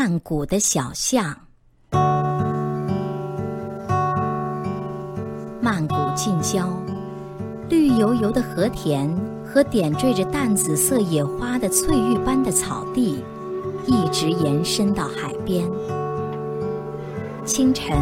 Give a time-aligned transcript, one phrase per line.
[0.00, 1.36] 曼谷的小巷。
[5.60, 6.68] 曼谷近郊，
[7.68, 9.12] 绿油油的河田
[9.44, 13.24] 和点缀着淡紫色野花的翠玉般的草地，
[13.88, 15.68] 一直延伸到海边。
[17.44, 17.96] 清晨，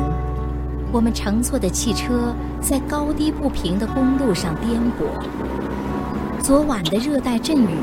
[0.92, 6.42] 我们乘坐的汽车在高低不平的公路上颠簸。
[6.42, 7.78] 昨晚的热带阵雨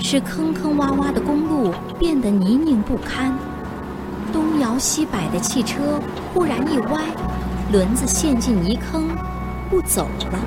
[0.00, 3.32] 使坑坑洼洼的公路变得泥泞不堪，
[4.32, 5.98] 东摇西摆的汽车
[6.32, 7.00] 忽然一歪，
[7.72, 9.08] 轮子陷进泥坑，
[9.70, 10.38] 不走了。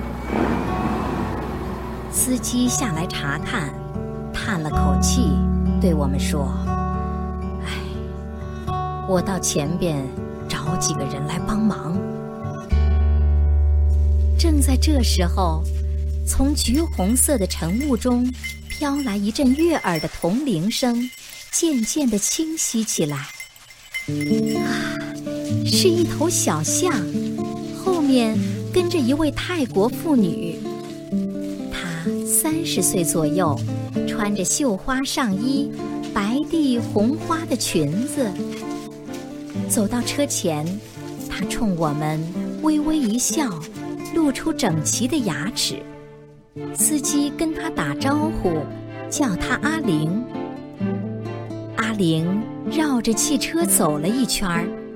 [2.11, 3.73] 司机下来查看，
[4.31, 5.31] 叹了口气，
[5.81, 6.53] 对我们说
[7.65, 7.73] ：“唉，
[9.07, 10.05] 我到前边
[10.47, 11.97] 找几个人来帮忙。”
[14.37, 15.63] 正在这时候。
[16.29, 18.29] 从橘红色的晨雾中
[18.77, 21.09] 飘来一阵悦耳的铜铃声，
[21.51, 23.17] 渐渐地清晰起来。
[23.17, 24.93] 啊，
[25.65, 26.93] 是一头小象，
[27.75, 28.37] 后面
[28.71, 30.59] 跟着一位泰国妇女。
[31.71, 33.59] 她三十岁左右，
[34.07, 35.71] 穿着绣花上衣、
[36.13, 38.31] 白地红花的裙子。
[39.67, 40.63] 走到车前，
[41.27, 42.21] 她冲我们
[42.61, 43.49] 微微一笑，
[44.13, 45.81] 露出整齐的牙齿。
[46.73, 48.63] 司机跟他打招呼，
[49.09, 50.23] 叫他阿玲。
[51.75, 52.41] 阿玲
[52.71, 54.47] 绕着汽车走了一圈，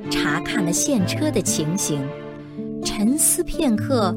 [0.09, 1.99] 查看了现车的情形，
[2.83, 4.15] 沉思片刻，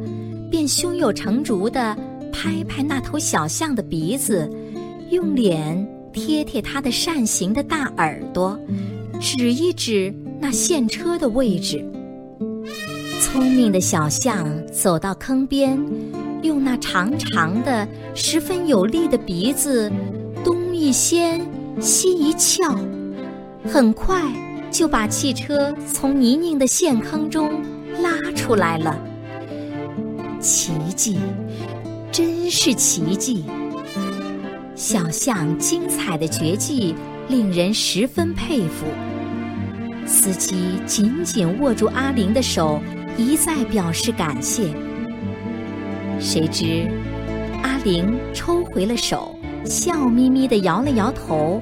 [0.50, 1.97] 便胸有成竹地
[2.33, 4.50] 拍拍那头小象的鼻子，
[5.11, 8.59] 用脸贴贴它的扇形的大耳朵，
[9.20, 11.84] 指一指那现车的位置。
[13.20, 15.78] 聪明的小象走到坑边。
[16.45, 19.91] 用那长长的、十分有力的鼻子，
[20.45, 21.41] 东一掀，
[21.81, 22.78] 西一翘，
[23.67, 24.20] 很快
[24.70, 27.50] 就把汽车从泥泞的陷坑中
[28.03, 28.95] 拉出来了。
[30.39, 31.19] 奇迹，
[32.12, 33.44] 真是奇迹！
[34.75, 36.94] 小象精彩的绝技
[37.27, 38.84] 令人十分佩服。
[40.04, 42.83] 司机紧紧握住阿玲的手，
[43.16, 44.75] 一再表示感谢。
[46.24, 46.88] 谁知，
[47.62, 51.60] 阿玲抽回了手，笑眯眯地摇了摇头，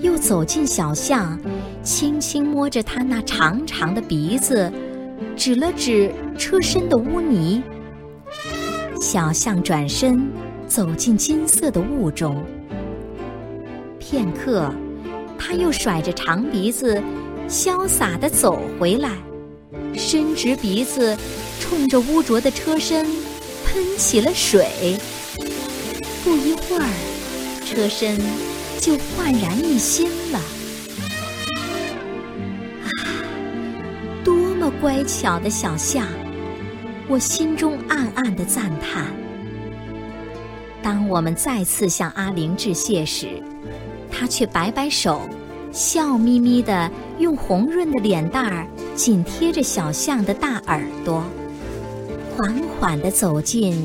[0.00, 1.40] 又走进小巷，
[1.82, 4.70] 轻轻摸着它那长长的鼻子，
[5.34, 7.62] 指了指车身的污泥。
[9.00, 10.28] 小象转身
[10.68, 12.44] 走进金色的雾中，
[13.98, 14.70] 片刻，
[15.38, 17.02] 它又甩着长鼻子，
[17.48, 19.12] 潇洒地走回来，
[19.94, 21.16] 伸直鼻子，
[21.58, 23.06] 冲着污浊的车身。
[23.74, 24.96] 喷起了水，
[26.22, 26.88] 不一会儿，
[27.66, 28.16] 车身
[28.78, 30.38] 就焕然一新了。
[32.84, 32.86] 啊，
[34.22, 36.06] 多么乖巧的小象！
[37.08, 39.06] 我心中暗暗的赞叹。
[40.80, 43.42] 当我们再次向阿玲致谢时，
[44.08, 45.20] 他却摆摆手，
[45.72, 48.64] 笑眯眯的用红润的脸蛋儿
[48.94, 51.24] 紧贴着小象的大耳朵。
[52.36, 53.76] 缓缓地走进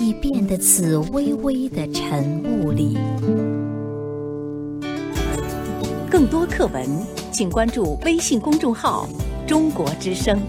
[0.00, 2.98] 已变得紫微微的晨雾里。
[6.10, 6.84] 更多课文，
[7.30, 9.08] 请关注微信公众号
[9.46, 10.40] “中国之声”。